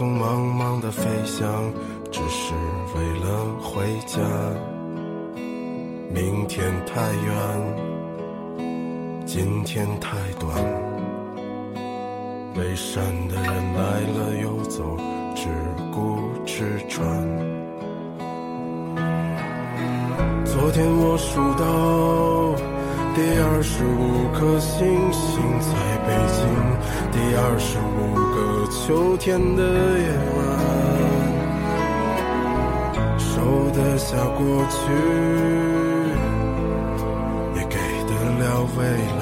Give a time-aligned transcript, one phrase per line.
[0.00, 1.70] 匆匆忙忙的飞翔，
[2.10, 2.54] 只是
[2.94, 4.18] 为了回家。
[6.08, 7.28] 明天太远，
[9.26, 10.56] 今天太短。
[12.54, 14.96] 背山的人来了又走，
[15.34, 15.48] 只
[15.94, 17.06] 顾吃穿。
[20.46, 22.58] 昨天我数到。
[23.12, 25.68] 第二十五颗星星在
[26.06, 26.40] 北京，
[27.12, 28.36] 第二十五个
[28.70, 29.62] 秋天的
[29.98, 30.38] 夜晚，
[33.18, 33.30] 收
[33.74, 34.78] 得下过去，
[37.56, 38.44] 也给得了
[38.76, 38.78] 未
[39.18, 39.20] 来。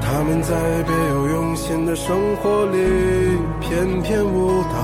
[0.00, 0.50] 他们在
[0.84, 2.78] 别有用心的生活里
[3.60, 4.76] 翩翩舞蹈。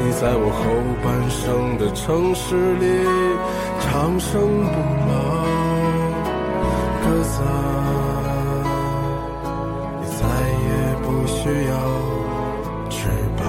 [0.00, 0.60] 你在我后
[1.02, 2.86] 半生的城市里
[3.80, 4.38] 长生
[4.70, 4.76] 不
[7.28, 7.46] 老，鸽子啊，
[10.00, 10.24] 你再
[10.64, 10.68] 也
[11.02, 11.72] 不需要
[12.88, 13.40] 翅膀。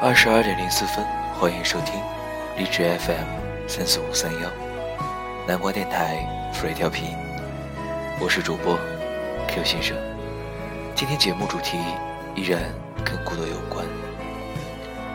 [0.00, 1.04] 二十二点零四分，
[1.38, 1.94] 欢迎收听
[2.56, 4.50] 荔枝 FM 三四五三幺
[5.46, 6.18] 南瓜电台。
[6.52, 7.16] free 调频，
[8.20, 8.78] 我是主播
[9.48, 9.96] Q 先生。
[10.94, 11.78] 今天节目主题
[12.36, 12.60] 依然
[13.04, 13.86] 跟孤独有关。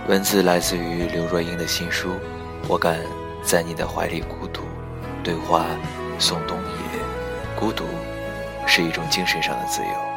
[0.07, 2.11] 文字来自于刘若英的新书
[2.69, 2.97] 《我敢
[3.43, 4.61] 在你的怀里孤独》，
[5.21, 5.65] 对话
[6.17, 6.87] 宋冬野。
[7.59, 7.83] 孤独
[8.65, 10.16] 是一种精神上的自由。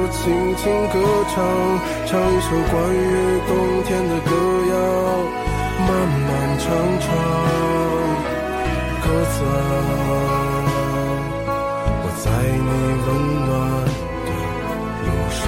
[0.23, 1.01] 轻轻歌
[1.33, 1.43] 唱，
[2.05, 3.01] 唱一首关于
[3.47, 3.51] 冬
[3.85, 4.29] 天的歌
[4.69, 4.73] 谣，
[5.79, 6.63] 漫漫长
[6.99, 7.03] 长。
[9.01, 9.49] 鸽子啊，
[12.03, 12.69] 我在你
[13.01, 13.09] 温
[13.47, 13.49] 暖
[14.27, 14.29] 的
[15.07, 15.41] 路上。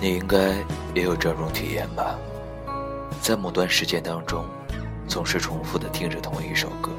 [0.00, 0.34] 你应该
[0.94, 2.18] 也有这种体验吧？
[3.20, 4.46] 在某段时间当中，
[5.06, 6.90] 总是重复的听着同一首歌，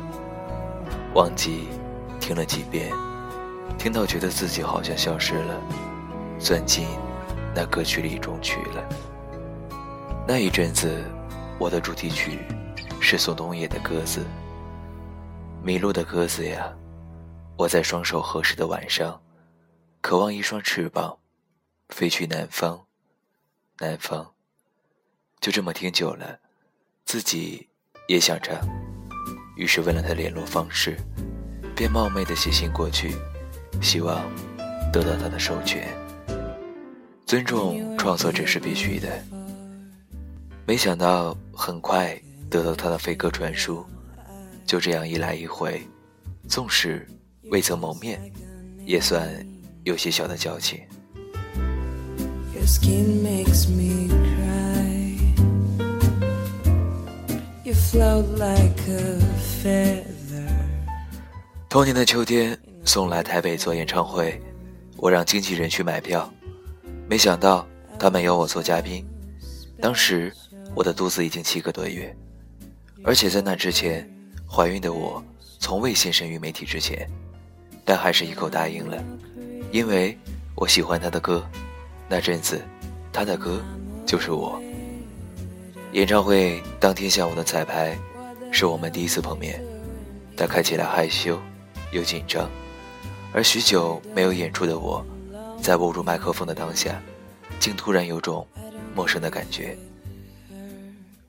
[1.15, 1.67] 忘记。
[2.25, 2.91] 听了几遍，
[3.77, 5.61] 听到觉得自己好像消失了，
[6.39, 6.87] 钻进
[7.53, 8.83] 那歌曲里中去了。
[10.27, 11.03] 那一阵子，
[11.59, 12.39] 我的主题曲
[12.99, 14.21] 是宋冬野的《鸽子》。
[15.63, 16.75] 迷路的鸽子呀，
[17.57, 19.21] 我在双手合十的晚上，
[20.01, 21.19] 渴望一双翅膀，
[21.89, 22.87] 飞去南方，
[23.77, 24.33] 南方。
[25.39, 26.39] 就这么听久了，
[27.05, 27.69] 自己
[28.07, 28.59] 也想着，
[29.55, 30.97] 于是问了他联络方式。
[31.75, 33.13] 便冒昧的写信过去，
[33.81, 34.23] 希望
[34.93, 35.85] 得到他的授权。
[37.25, 39.09] 尊重创作者是必须的。
[40.65, 42.17] 没想到很快
[42.49, 43.85] 得到他的飞鸽传书，
[44.65, 45.81] 就这样一来一回，
[46.47, 47.05] 纵使
[47.51, 48.21] 未曾谋面，
[48.85, 49.29] 也算
[49.83, 50.79] 有些小的交情。
[61.75, 64.41] 同年的秋天，送来台北做演唱会，
[64.95, 66.33] 我让经纪人去买票，
[67.05, 67.67] 没想到
[67.99, 69.05] 他们邀我做嘉宾。
[69.81, 70.31] 当时
[70.73, 72.15] 我的肚子已经七个多月，
[73.03, 74.09] 而且在那之前，
[74.49, 75.21] 怀孕的我
[75.59, 77.05] 从未现身于媒体之前，
[77.83, 79.03] 但还是一口答应了，
[79.73, 80.17] 因为
[80.55, 81.45] 我喜欢他的歌，
[82.07, 82.61] 那阵子，
[83.11, 83.61] 他的歌
[84.05, 84.61] 就是我。
[85.91, 87.99] 演唱会当天下午的彩排，
[88.49, 89.61] 是我们第一次碰面，
[90.37, 91.37] 他看起来害羞
[91.95, 92.49] 又紧张，
[93.31, 95.03] 而许久没有演出的我，
[95.61, 97.01] 在握住麦克风的当下，
[97.57, 98.45] 竟突然有种
[98.93, 99.77] 陌生的感觉。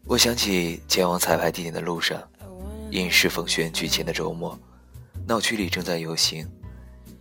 [0.07, 2.21] 我想起前往彩排地点的路上，
[2.91, 4.59] 因适逢选举前的周末，
[5.25, 6.45] 闹区里正在游行，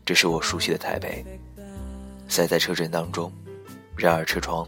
[0.03, 1.23] 这是我熟悉的台北，
[2.27, 3.31] 塞在车阵当中，
[3.95, 4.67] 然而车窗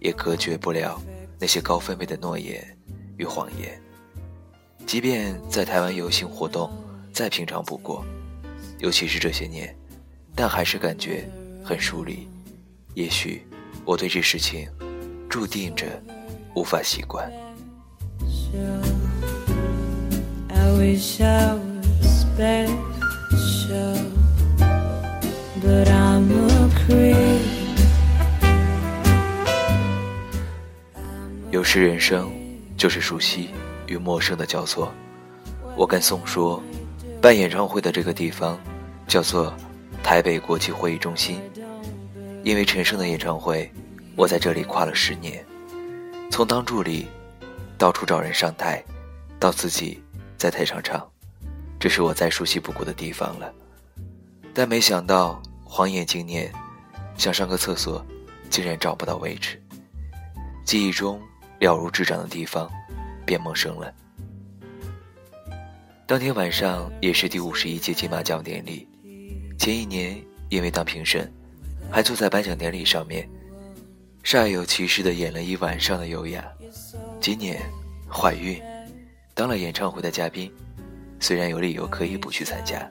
[0.00, 1.00] 也隔绝不了
[1.38, 2.76] 那些高分贝的诺言
[3.16, 3.80] 与谎言。
[4.86, 6.68] 即便在台湾游行活动
[7.18, 8.04] 再平常不过，
[8.78, 9.76] 尤其是这些年，
[10.36, 11.28] 但还是感觉
[11.64, 12.28] 很疏离。
[12.94, 13.44] 也许
[13.84, 14.68] 我对这事情
[15.28, 16.00] 注定着
[16.54, 17.28] 无法习惯。
[31.50, 32.30] 有时人生
[32.76, 33.50] 就是熟悉
[33.88, 34.94] 与陌生的交错。
[35.76, 36.62] 我跟宋说，
[37.20, 38.58] 办演唱会的这个地方
[39.06, 39.52] 叫做
[40.02, 41.40] 台北国际会议中心，
[42.44, 43.70] 因为陈升的演唱会，
[44.14, 45.44] 我在这里跨了十年，
[46.30, 47.08] 从当助理。
[47.76, 48.82] 到处找人上台，
[49.38, 50.02] 到自己
[50.36, 51.08] 在台上唱，
[51.78, 53.54] 这是我再熟悉不过的地方了。
[54.52, 56.52] 但没想到晃眼经年，
[57.16, 58.04] 想上个厕所，
[58.50, 59.62] 竟然找不到位置。
[60.64, 61.22] 记忆中
[61.60, 62.68] 了如指掌的地方，
[63.24, 63.94] 变陌生了。
[66.08, 68.88] 当天晚上也是第五十一届金马奖典礼，
[69.58, 70.18] 前一年
[70.48, 71.30] 因为当评审，
[71.90, 73.28] 还坐在颁奖典礼上面，
[74.24, 76.42] 煞有其事的演了一晚上的优雅。
[77.20, 77.60] 今年
[78.10, 78.58] 怀孕，
[79.34, 80.50] 当了演唱会的嘉宾，
[81.20, 82.90] 虽然有理由可以不去参加，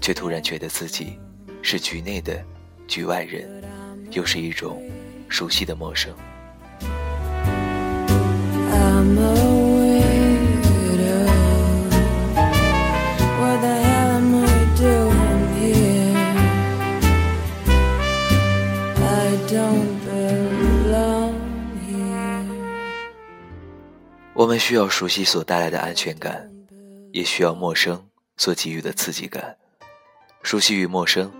[0.00, 1.18] 却突然觉得自己
[1.60, 2.40] 是局内的
[2.86, 3.64] 局外人，
[4.12, 4.80] 又是一种
[5.28, 6.14] 熟悉的陌生。
[24.66, 26.50] 需要熟悉所带来的安全感，
[27.12, 28.02] 也需要陌生
[28.38, 29.54] 所给予的刺激感。
[30.42, 31.30] 熟悉与陌生，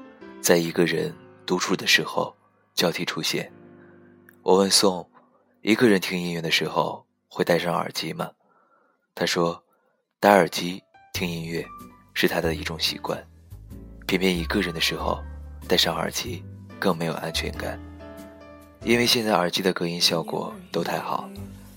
[0.42, 1.10] 在一个人
[1.46, 2.36] 独处的时候
[2.74, 3.50] 交替出现。
[4.42, 5.08] 我问宋，
[5.62, 8.30] 一个人听音乐的时候会戴上耳机吗？
[9.14, 9.64] 他说，
[10.20, 10.82] 戴耳机
[11.14, 11.64] 听音乐
[12.12, 13.26] 是他的一种习惯。
[14.06, 15.18] 偏偏一个人的时候
[15.66, 16.44] 戴上耳机
[16.78, 17.80] 更没有安全感，
[18.82, 21.26] 因为现在耳机的隔音效果都太好，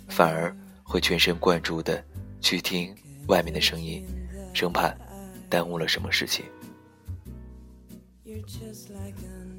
[0.10, 0.54] 反而。
[0.88, 2.02] 会全神贯注的
[2.40, 2.96] 去听
[3.28, 4.06] 外面的声音，
[4.54, 4.96] 生怕
[5.50, 6.46] 耽误了什么事情。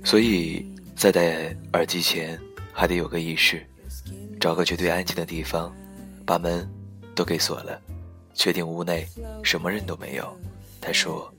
[0.03, 0.67] 所以
[0.97, 2.41] 在戴耳机前，
[2.73, 3.67] 还得有个仪式，
[4.41, 5.75] 找个绝对安静的地方，
[6.25, 6.67] 把门
[7.15, 7.79] 都给锁了，
[8.33, 9.07] 确定屋内
[9.45, 10.35] 什么人都没有。
[10.81, 11.31] 他说：“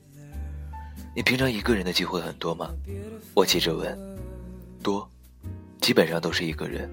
[1.16, 2.70] 你平常一个人的机会很多吗？”
[3.34, 3.98] 我接着问
[4.84, 5.10] ：“多，
[5.80, 6.88] 基本上都是一个人，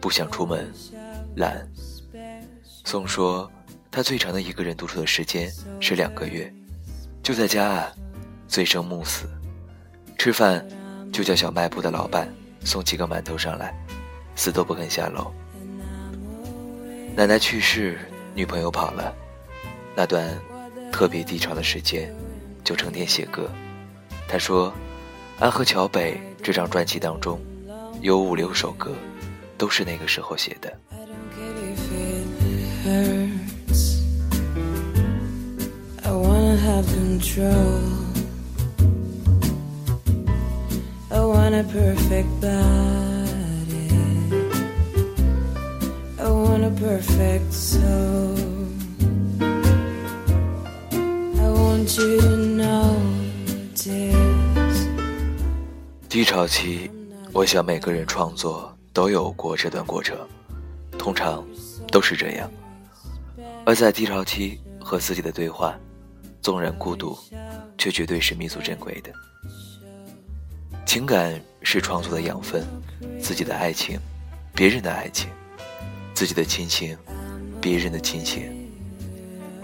[0.00, 0.72] 不想出门，
[1.36, 1.68] 懒。”
[2.84, 3.50] 宋说，
[3.90, 6.52] 他最长的一个人独处的时间是两个月，
[7.22, 7.92] 就在家啊，
[8.48, 9.28] 醉生梦死，
[10.18, 10.66] 吃饭
[11.12, 12.28] 就叫小卖部的老板
[12.64, 13.72] 送几个馒头上来，
[14.34, 15.32] 死都不肯下楼。
[17.14, 17.98] 奶奶去世，
[18.34, 19.14] 女朋友跑了，
[19.94, 20.36] 那段
[20.90, 22.12] 特别低潮的时间，
[22.64, 23.48] 就成天写歌。
[24.26, 24.68] 他说，
[25.38, 27.40] 《安河桥北》这张专辑当中，
[28.00, 28.94] 有五六首歌，
[29.58, 30.72] 都是那个时候写的。
[32.84, 34.00] Hurts.
[36.02, 37.80] I wanna have control.
[41.10, 43.90] I want a perfect body.
[46.18, 48.36] I want a perfect soul.
[51.38, 54.16] I want you to notice.
[56.08, 56.90] 低潮期，
[57.32, 60.16] 我想每个人创作都有过这段过程，
[60.98, 61.44] 通常
[61.90, 62.50] 都是这样。
[63.64, 65.78] 而在低潮期和自己的对话，
[66.40, 67.16] 纵然孤独，
[67.76, 69.12] 却绝对是弥足珍贵的。
[70.86, 72.66] 情感是创作的养分，
[73.20, 73.98] 自己的爱情，
[74.54, 75.28] 别人的爱情，
[76.14, 76.96] 自己的亲情，
[77.60, 78.50] 别人的亲情。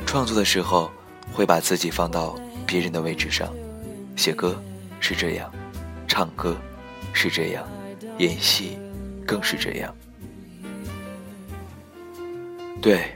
[0.07, 0.91] 创作的时候，
[1.33, 3.53] 会把自己放到别人的位置上，
[4.15, 4.63] 写歌
[5.01, 5.51] 是这样，
[6.07, 6.57] 唱歌
[7.13, 7.67] 是这样，
[8.19, 8.79] 演戏
[9.27, 9.93] 更是这样。
[12.81, 13.11] 对。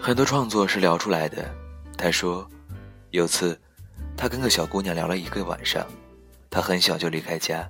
[0.00, 1.44] 很多创作是聊出来的。
[1.96, 2.48] 他说，
[3.10, 3.58] 有次，
[4.16, 5.86] 他跟个小姑娘聊了一个晚上。
[6.48, 7.68] 他很小就离开家，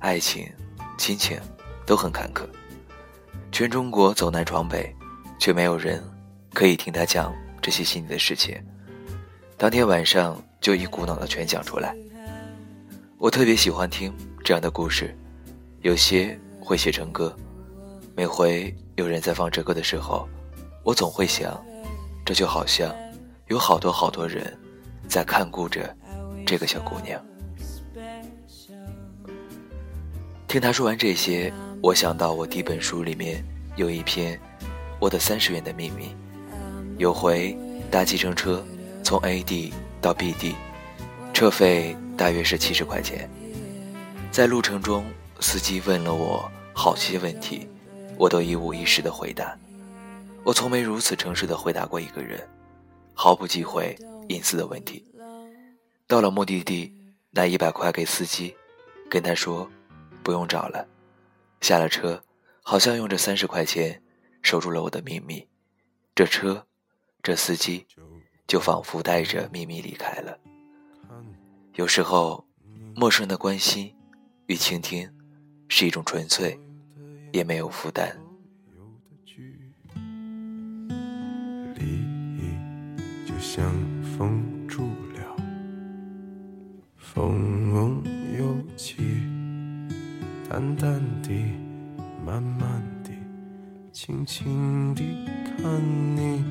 [0.00, 0.50] 爱情、
[0.98, 1.38] 亲情
[1.84, 2.44] 都很坎坷，
[3.52, 4.92] 全中国走南闯北，
[5.38, 6.02] 却没有人
[6.52, 7.32] 可以听他讲
[7.62, 8.60] 这些心里的事情，
[9.56, 11.94] 当天晚上就一股脑的全讲出来。
[13.18, 15.16] 我特别喜欢听这样的故事，
[15.82, 17.36] 有些会写成歌。
[18.16, 20.28] 每回有人在放这歌的时候，
[20.86, 21.60] 我总会想，
[22.24, 22.94] 这就好像
[23.48, 24.56] 有好多好多人
[25.08, 25.92] 在看顾着
[26.46, 27.20] 这个小姑娘。
[30.46, 31.52] 听他说完这些，
[31.82, 34.38] 我想到我第一本书里面有一篇
[35.00, 36.04] 《我的三十元的秘密》。
[36.98, 37.58] 有回
[37.90, 38.64] 搭计程车
[39.02, 40.54] 从 A 地到 B 地，
[41.34, 41.96] 车费。
[42.16, 43.28] 大约是七十块钱，
[44.32, 45.04] 在路程中，
[45.38, 47.68] 司机问了我好些问题，
[48.16, 49.54] 我都一五一十的回答。
[50.46, 52.48] 我从没如此诚实的回答过一个人，
[53.12, 53.98] 毫不忌讳
[54.28, 55.04] 隐私的问题。
[56.06, 56.94] 到了目的地，
[57.32, 58.54] 拿一百块给司机，
[59.10, 59.68] 跟他说
[60.22, 60.86] 不用找了。
[61.62, 62.22] 下了车，
[62.62, 64.00] 好像用这三十块钱
[64.40, 65.44] 守住了我的秘密。
[66.14, 66.64] 这车，
[67.24, 67.84] 这司机，
[68.46, 70.38] 就仿佛带着秘密离开了。
[71.74, 72.46] 有时候，
[72.94, 73.92] 陌生的关心
[74.46, 75.12] 与倾听，
[75.66, 76.56] 是一种纯粹，
[77.32, 78.16] 也没有负担。
[83.38, 84.82] 像风住
[85.14, 85.36] 了，
[86.96, 88.02] 风
[88.38, 88.96] 又起，
[90.48, 91.52] 淡淡地，
[92.24, 93.12] 慢慢地，
[93.92, 95.02] 轻轻地
[95.44, 95.80] 看
[96.16, 96.42] 你，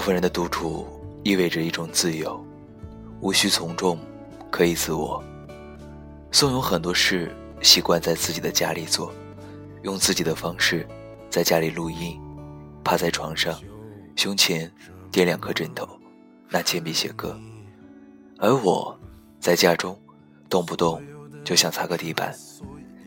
[0.00, 0.88] 部分人的独处
[1.24, 2.42] 意味着一种自由，
[3.20, 3.98] 无需从众，
[4.50, 5.22] 可以自我。
[6.32, 9.12] 宋有很多事习惯在自己的家里做，
[9.82, 10.88] 用自己的方式
[11.28, 12.18] 在家里录音，
[12.82, 13.60] 趴在床上，
[14.16, 14.72] 胸前
[15.12, 15.86] 垫两颗枕头，
[16.48, 17.38] 拿铅笔写歌。
[18.38, 18.98] 而我，
[19.38, 20.00] 在家中，
[20.48, 20.98] 动不动
[21.44, 22.34] 就想擦个地板，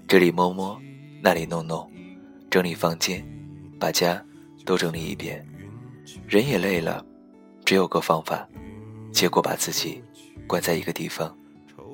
[0.08, 0.80] 这里摸摸，
[1.24, 1.92] 那里弄弄，
[2.52, 3.28] 整理房间，
[3.80, 4.24] 把家
[4.64, 5.44] 都整理一遍。
[6.28, 7.04] 人也累了，
[7.66, 8.48] 只有个方法，
[9.12, 10.04] 结果把自己
[10.48, 11.36] 关在一个地方，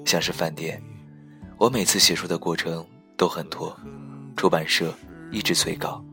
[0.05, 0.81] 像是饭店。
[1.57, 2.85] 我每次写书的过程
[3.17, 3.75] 都很拖，
[4.35, 4.93] 出版社
[5.31, 6.03] 一直催稿，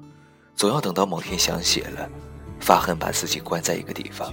[0.54, 2.10] 总要等到某天想写了，
[2.58, 4.32] 发恨把自己关在一个地方，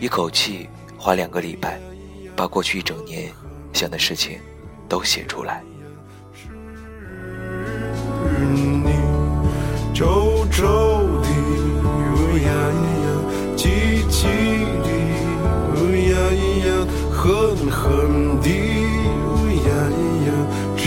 [0.00, 0.68] 一口气
[0.98, 1.80] 花两个礼拜，
[2.34, 3.32] 把过去一整年
[3.72, 4.38] 想的事情
[4.88, 5.62] 都写出来。
[17.22, 18.48] 狠狠地
[19.62, 19.70] 呀
[20.26, 20.28] 呀
[20.76, 20.82] 吃。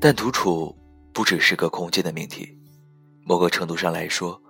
[0.00, 0.76] 但独处
[1.12, 2.58] 不只是个空间的命题，
[3.24, 4.42] 某个程度上来说，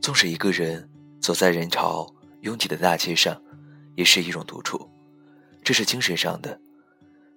[0.00, 0.88] 纵使一个人
[1.20, 2.06] 走在人潮
[2.42, 3.36] 拥挤的大街上，
[3.96, 4.88] 也是一种独处。
[5.64, 6.60] 这是精神上的。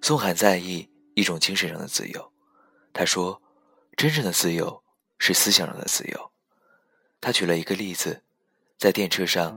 [0.02, 2.29] 宋涵在意一种精神上的自由。
[2.92, 3.40] 他说
[3.96, 4.82] ：“真正的自由
[5.18, 6.30] 是思想上的自由。”
[7.20, 8.22] 他举了一个例子，
[8.78, 9.56] 在电车上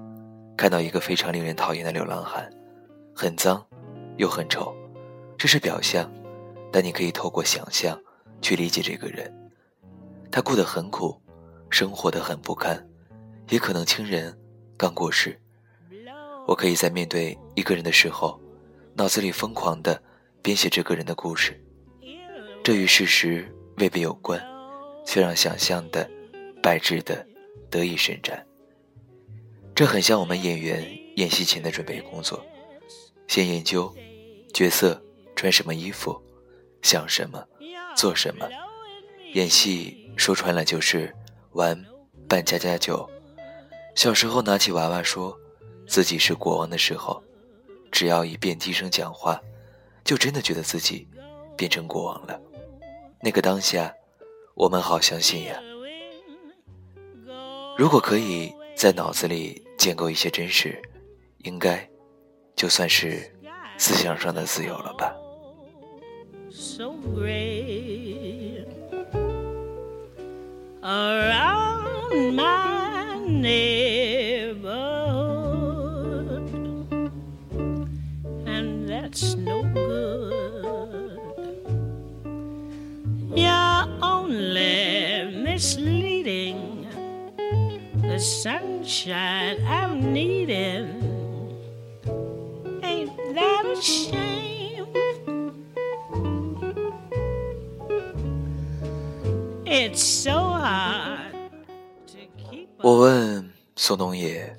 [0.57, 2.49] 看到一个非常令人讨厌的流浪汉，
[3.15, 3.65] 很脏，
[4.17, 4.75] 又很丑，
[5.37, 6.11] 这是表象，
[6.71, 7.99] 但你可以透过想象
[8.41, 9.33] 去理解这个人。
[10.31, 11.19] 他过得很苦，
[11.69, 12.85] 生活的很不堪，
[13.49, 14.37] 也可能亲人
[14.77, 15.39] 刚过世。
[16.45, 18.39] 我可以在面对一个人的时候，
[18.95, 20.03] 脑子里疯狂地
[20.41, 21.63] 编写这个人的故事，
[22.63, 24.41] 这与事实未必有关，
[25.05, 26.09] 却让想象的
[26.61, 27.25] 败致的。
[27.69, 28.45] 得以伸展，
[29.73, 32.45] 这很像我们演员演戏前的准备工作，
[33.27, 33.91] 先研究
[34.53, 35.03] 角色
[35.35, 36.21] 穿什么衣服，
[36.83, 37.43] 想什么，
[37.97, 38.47] 做什么。
[39.33, 41.11] 演戏说穿了就是
[41.53, 41.83] 玩
[42.29, 43.09] 扮家家酒。
[43.95, 45.35] 小时候拿起娃娃说
[45.87, 47.23] 自己是国王的时候，
[47.91, 49.41] 只要一遍低声讲话，
[50.03, 51.07] 就真的觉得自己
[51.57, 52.39] 变成国王了。
[53.23, 53.95] 那个当下，
[54.53, 55.57] 我们好相信呀。
[57.77, 60.77] 如果可以在脑子里建构一些真实，
[61.37, 61.89] 应该
[62.53, 63.31] 就算是
[63.77, 65.15] 思想上的自由了吧。
[70.83, 74.67] around my neighborhood,
[78.45, 80.42] and that's no good.
[85.63, 86.85] Misleading
[88.01, 90.99] the sunshine I'm needing.
[92.83, 94.87] Ain't that a shame?
[99.65, 101.31] It's so hard
[102.07, 104.53] to keep 我问宋冬野：“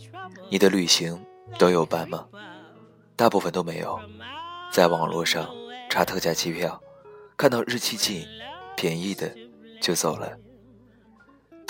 [0.49, 1.21] 你的旅行
[1.59, 2.27] 都有办吗？”
[3.15, 4.01] 大部分都没有。
[4.73, 5.55] 在网络上
[5.91, 6.83] 查特价机票，
[7.37, 8.27] 看到日期近、
[8.75, 9.31] 便宜的
[9.83, 10.35] 就走了。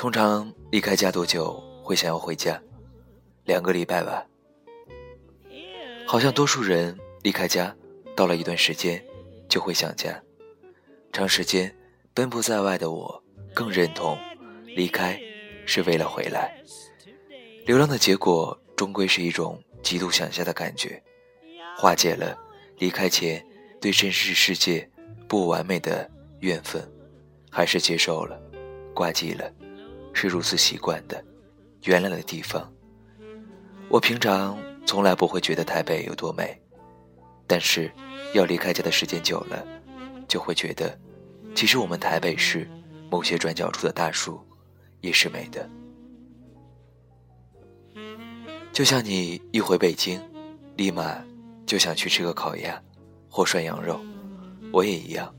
[0.04, 2.61] 通常离开家多久会想要回家？
[3.44, 4.23] 两个礼拜吧。
[6.06, 7.75] 好像多数人离开家，
[8.14, 9.02] 到了一段时间
[9.49, 10.23] 就会想家。
[11.11, 11.75] 长时间
[12.12, 14.18] 奔波在外的我，更认同
[14.66, 15.18] 离开
[15.64, 16.54] 是为了回来。
[17.64, 21.02] 流浪的结果终归是一种极度想家的感觉，
[21.78, 22.38] 化解了
[22.76, 23.42] 离开前
[23.80, 24.87] 对真实世界
[25.26, 26.06] 不完美的
[26.40, 26.87] 怨愤，
[27.50, 28.38] 还是接受了，
[28.94, 29.50] 挂记了，
[30.14, 31.23] 是如此习惯的
[31.83, 32.73] 原来的地方。
[33.90, 34.56] 我平常
[34.87, 36.59] 从来不会觉得台北有多美，
[37.47, 37.92] 但是
[38.33, 39.66] 要离开家的时间久了，
[40.26, 40.99] 就会觉得，
[41.54, 42.66] 其实我们台北市
[43.11, 44.40] 某些转角处的大树
[45.00, 45.68] 也是美的。
[48.73, 50.21] 就像你一回北京，
[50.76, 51.23] 立马
[51.66, 52.83] 就想去吃个烤鸭
[53.28, 54.00] 或涮羊肉，
[54.73, 55.33] 我也一样。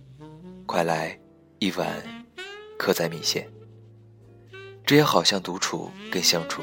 [0.65, 1.19] 快来
[1.59, 1.87] 一碗
[2.77, 3.47] 客仔米线。
[4.85, 6.61] 这也好像独处跟相处，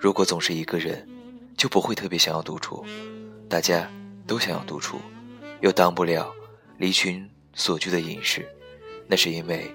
[0.00, 1.08] 如果总是一个人，
[1.56, 2.84] 就不会特别想要独处。
[3.48, 3.88] 大家
[4.26, 4.98] 都想要独处，
[5.60, 6.32] 又当不了
[6.78, 8.44] 离群所居的隐士，
[9.06, 9.72] 那是因为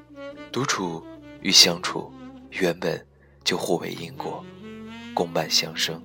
[0.51, 1.01] 独处
[1.41, 2.11] 与相处
[2.51, 3.03] 原本
[3.45, 4.43] 就互为因果，
[5.13, 6.01] 共伴相生。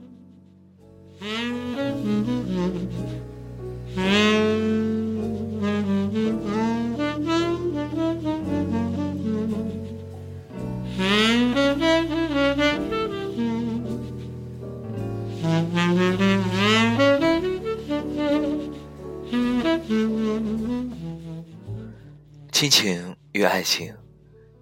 [22.58, 23.96] 亲情与爱情，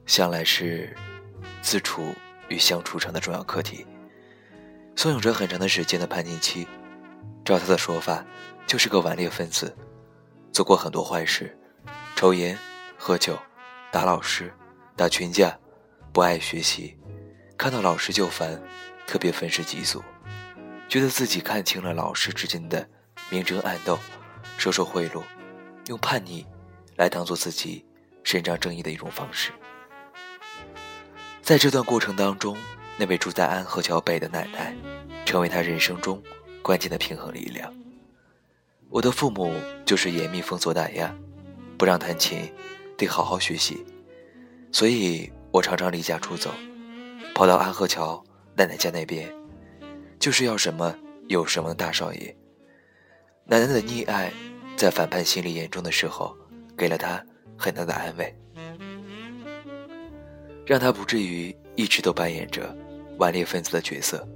[0.05, 0.95] 向来是
[1.63, 2.15] 自处
[2.51, 3.87] 与相处上的重要课题。
[4.95, 6.69] 宋永哲很长的时间的叛逆期，
[7.43, 8.23] 照他的说法，
[8.67, 9.75] 就是个顽劣分子，
[10.53, 11.59] 做过很多坏事，
[12.15, 12.59] 抽烟、
[12.99, 13.35] 喝酒、
[13.91, 14.53] 打老师、
[14.95, 15.59] 打群架，
[16.13, 16.99] 不爱学习，
[17.57, 18.63] 看到老师就烦，
[19.07, 20.05] 特别愤世嫉俗，
[20.87, 22.87] 觉得自己看清了老师之间的
[23.31, 23.99] 明争暗斗，
[24.59, 25.23] 收受贿赂，
[25.87, 26.47] 用叛逆
[26.97, 27.85] 来当做自己
[28.25, 29.53] 伸张正义的一种方式。
[31.43, 32.57] 在这段过程当中，
[32.97, 34.75] 那位住在安河桥北的奶奶，
[35.25, 36.23] 成为他人生中
[36.63, 37.73] 关键的平衡力量。
[38.89, 39.53] 我的父母
[39.85, 41.15] 就是严密封锁打压，
[41.77, 42.53] 不让弹琴，
[42.97, 43.85] 得好好学习，
[44.73, 46.51] 所以我常常离家出走，
[47.35, 48.25] 跑到安河桥
[48.57, 49.33] 奶奶家那边，
[50.19, 50.97] 就是要什么
[51.29, 52.37] 有什么大少爷。
[53.45, 54.33] 奶奶的溺爱，
[54.77, 56.37] 在反叛心理严重的时候，
[56.77, 57.25] 给了他
[57.57, 58.35] 很大的安慰，
[60.67, 62.77] 让他不至于一直都扮演着。
[63.19, 64.29] 顽劣分子的角色，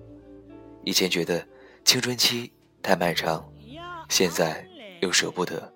[0.84, 1.46] 以前觉得
[1.84, 2.50] 青春期
[2.82, 3.46] 太漫长，
[4.08, 4.66] 现在
[5.02, 5.70] 又舍不得。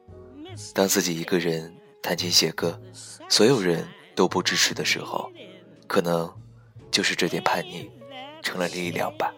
[0.72, 1.70] 当自己一个人
[2.02, 2.80] 弹琴写歌，
[3.28, 5.30] 所有人都不支持的时候，
[5.86, 6.34] 可能
[6.90, 7.90] 就是这点叛逆
[8.40, 9.34] 成了力量吧。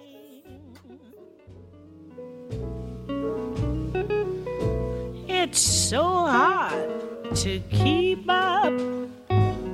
[5.26, 8.72] It's so hard to keep up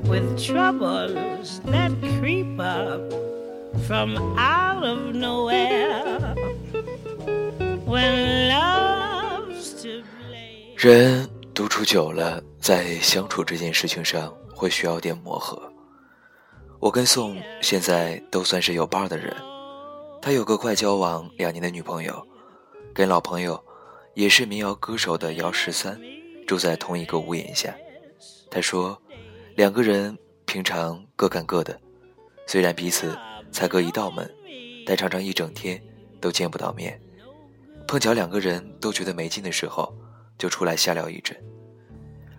[0.09, 3.01] with troubles that creep up
[3.87, 6.35] from out of nowhere
[7.87, 10.75] when love's to blame.
[10.77, 15.63] 人独处久了，在相处这件事情上会需要点磨合。
[16.81, 19.33] 我跟宋现在都算是有伴的人，
[20.21, 22.27] 他有个快交往两年的女朋友，
[22.93, 23.63] 跟老朋友
[24.15, 25.97] 也是民谣歌手的姚十三
[26.47, 27.75] 住在同一个屋檐下。
[28.51, 29.01] 他说，
[29.57, 31.79] 两个人平常各干各的，
[32.47, 33.17] 虽然彼此
[33.51, 34.31] 才隔一道门，
[34.87, 35.83] 但常常一整天
[36.21, 37.01] 都见不到面。
[37.87, 39.95] 碰巧两个人都觉得没劲的时候，
[40.39, 41.37] 就出来瞎聊一阵。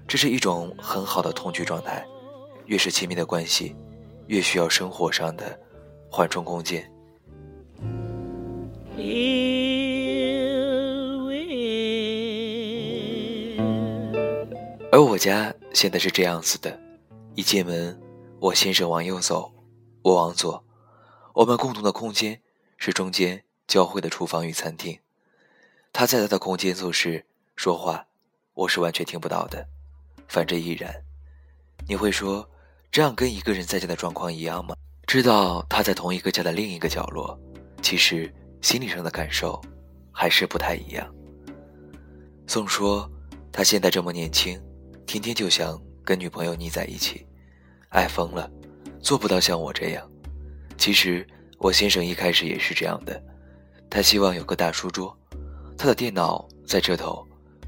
[0.07, 2.05] 这是一种很好的同居状态。
[2.65, 3.75] 越是亲密的关系，
[4.27, 5.59] 越需要生活上的
[6.09, 6.89] 缓冲空间。
[14.93, 16.79] 而我家现在是这样子的：
[17.33, 17.99] 一进门，
[18.39, 19.51] 我先生往右走，
[20.03, 20.63] 我往左，
[21.33, 22.39] 我们共同的空间
[22.77, 24.99] 是中间交汇的厨房与餐厅。
[25.91, 27.25] 他在他的空间做事
[27.55, 28.05] 说话，
[28.53, 29.67] 我是完全听不到的。
[30.27, 30.93] 反正亦然。
[31.87, 32.47] 你会说，
[32.91, 34.75] 这样跟一个人在家的状况一样吗？
[35.07, 37.35] 知道他在同一个家的另一个角落，
[37.81, 39.59] 其实心理上的感受
[40.11, 41.11] 还是不太一样。
[42.45, 43.09] 宋说，
[43.51, 44.61] 他现在这么年轻，
[45.13, 47.23] 天天就想跟女朋友腻在一起，
[47.89, 48.49] 爱疯了。
[48.99, 50.09] 做不到像我这样。
[50.75, 51.23] 其实
[51.59, 53.23] 我先生一开始也是这样的，
[53.91, 55.15] 他希望有个大书桌，
[55.77, 57.23] 他的电脑在这头，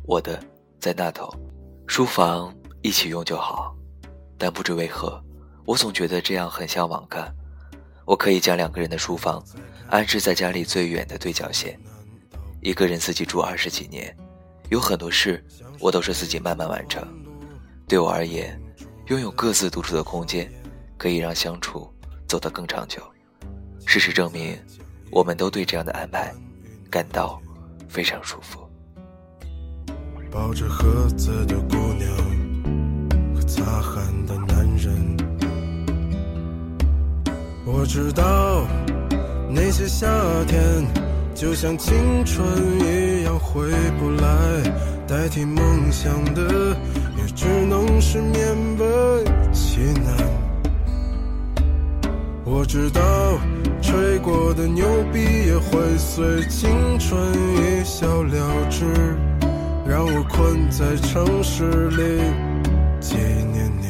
[0.08, 0.44] 我的
[0.80, 1.32] 在那头，
[1.86, 3.76] 书房一起用就好。
[4.40, 5.24] 但不知为何，
[5.66, 7.32] 我总觉得这样很像网咖。
[8.06, 9.46] 我可以将两个人的书房
[9.88, 11.80] 安置在家里最远的对角线。
[12.62, 14.18] 一个人自己住二十几年，
[14.70, 15.46] 有很多事
[15.80, 17.08] 我都是自己慢慢完成。
[17.88, 18.60] 对我而言，
[19.08, 20.52] 拥有各自独处的空间。
[20.98, 21.92] 可以让相处
[22.26, 23.02] 走得更长久。
[23.86, 24.58] 事实证明，
[25.12, 26.34] 我们都对这样的安排
[26.90, 27.38] 感到
[27.88, 28.60] 非常舒服。
[30.32, 35.18] 抱着盒子的姑娘和擦汗的男人，
[37.66, 38.66] 我知道
[39.50, 40.08] 那些夏
[40.46, 40.88] 天
[41.36, 42.48] 就像青春
[42.80, 43.70] 一样回
[44.00, 44.64] 不来，
[45.06, 46.76] 代替梦想的
[47.26, 50.16] 也只能是勉为其难。
[52.44, 53.02] 我知道，
[53.82, 58.86] 吹过的牛逼也会随青春一笑了之，
[59.88, 62.22] 让我困在城市里
[63.00, 63.88] 纪念你，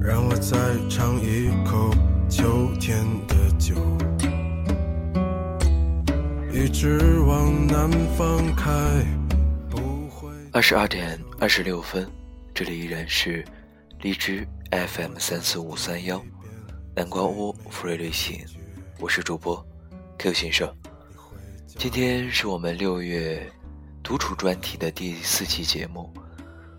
[0.00, 0.58] 让我再
[0.90, 1.90] 尝一口
[2.28, 2.98] 秋天
[3.28, 3.76] 的酒，
[6.56, 8.70] 一直往南方开。
[9.68, 10.30] 不会。
[10.52, 12.08] 二十二点二十六分，
[12.54, 13.44] 这里依然是。
[14.00, 16.22] 荔枝 FM 三四五三幺，
[16.94, 18.38] 南瓜屋福瑞旅行，
[19.00, 19.66] 我是主播
[20.18, 20.72] Q 先生。
[21.66, 23.50] 今天是我们六月
[24.00, 26.08] 独处专题的第四期节目，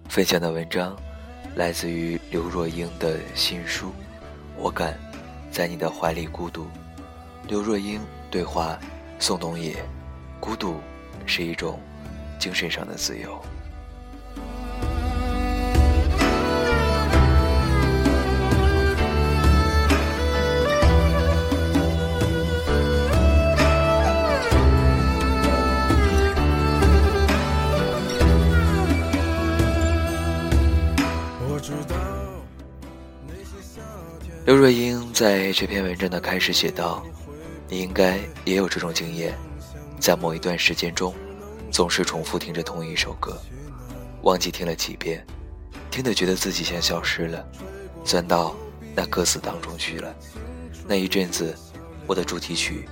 [0.08, 0.96] 分享的文章
[1.56, 3.88] 来自于刘若英的新书
[4.56, 4.98] 《我敢
[5.52, 6.64] 在你的怀里孤独》。
[7.50, 8.00] 刘若英
[8.32, 8.80] 对话
[9.20, 9.76] 宋冬野：
[10.40, 10.80] 孤独
[11.26, 11.80] 是一种
[12.38, 13.42] 精神上的自由。
[34.46, 37.04] 刘若英在这篇文章的开始写道
[37.68, 39.38] ：“你应该也有这种经验，
[40.00, 41.14] 在某一段时间中，
[41.72, 43.38] 总是重复听着同一首歌，
[44.22, 45.26] 忘记听了几遍，
[45.90, 47.46] 听得觉得自己像消失了，
[48.04, 48.56] 钻到
[48.96, 50.16] 那歌词当中去了。
[50.88, 51.56] 那一阵子，
[52.06, 52.88] 我的主题曲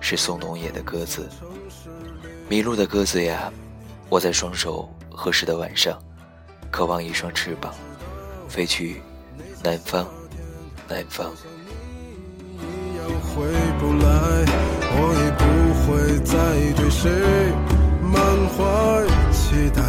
[0.00, 1.28] 是宋冬野的歌词，
[2.48, 3.52] 迷路的鸽子呀，
[4.08, 6.00] 我在双手合十的晚上，
[6.70, 7.74] 渴望一双翅膀，
[8.48, 9.02] 飞去
[9.62, 10.06] 南方。”
[10.88, 11.32] 南方。
[13.82, 14.06] 后来，
[14.94, 15.42] 我也不
[15.82, 16.32] 会再
[16.74, 17.10] 对谁
[18.00, 18.14] 满
[18.54, 19.82] 怀期待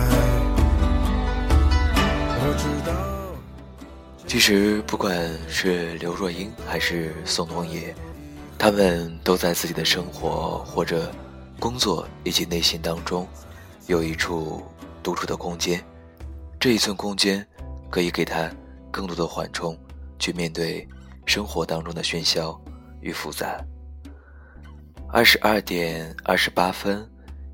[4.26, 5.16] 其实，不管
[5.48, 7.94] 是刘若英还是宋冬野，
[8.58, 11.12] 他们都在自己的生活或者
[11.60, 13.28] 工作以及内心当中，
[13.86, 14.64] 有一处
[15.04, 15.80] 独处的空间。
[16.60, 17.46] 这一寸空间，
[17.92, 18.50] 可以给他
[18.90, 19.78] 更多的缓冲。
[20.18, 20.88] 去面对
[21.26, 22.60] 生活当中的喧嚣
[23.02, 23.64] 与复杂。
[25.14, 27.08] 二十二点二十八分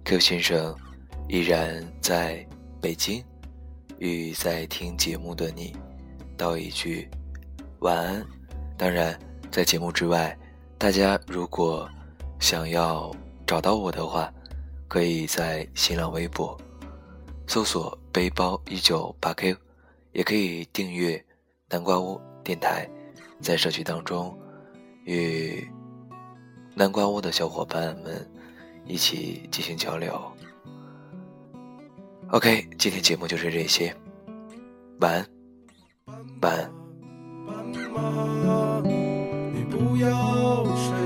[0.06, 0.74] ，Q 先生
[1.28, 2.48] 依然在
[2.80, 3.22] 北京，
[3.98, 5.76] 与在听节目的你
[6.38, 7.10] 道一句
[7.80, 8.26] 晚安。
[8.78, 9.20] 当然，
[9.52, 10.36] 在节目之外，
[10.78, 11.88] 大家如果
[12.40, 13.14] 想要
[13.46, 14.34] 找到我的话，
[14.88, 16.58] 可以在新浪微博
[17.46, 19.54] 搜索“背包一九八 Q”，
[20.14, 21.22] 也可以订阅
[21.70, 22.22] 南瓜屋。
[22.42, 22.90] 电台
[23.42, 24.34] 在社区当中，
[25.04, 25.70] 与
[26.80, 28.26] 南瓜屋的小伙伴们
[28.86, 30.18] 一起进行交流。
[32.30, 33.94] OK，今天节目就是这些，
[35.02, 35.28] 晚安，
[36.40, 36.72] 晚安。
[39.54, 41.06] 你不要睡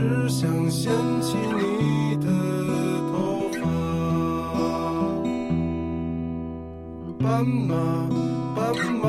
[0.00, 2.26] 只想掀起你的
[3.12, 3.60] 头发，
[7.22, 7.74] 斑马。
[8.56, 8.58] 斑
[8.94, 9.04] 马，